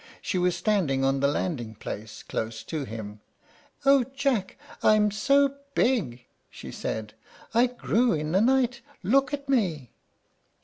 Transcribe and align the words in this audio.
She 0.19 0.39
was 0.39 0.55
standing 0.55 1.05
on 1.05 1.19
the 1.19 1.27
landing 1.27 1.75
place, 1.75 2.23
close 2.23 2.63
to 2.63 2.85
him. 2.85 3.19
"O 3.85 4.03
Jack! 4.03 4.57
I'm 4.81 5.11
so 5.11 5.57
big," 5.75 6.25
she 6.49 6.71
said. 6.71 7.13
"I 7.53 7.67
grew 7.67 8.11
in 8.13 8.31
the 8.31 8.41
night; 8.41 8.81
look 9.03 9.31
at 9.31 9.47
me." 9.47 9.91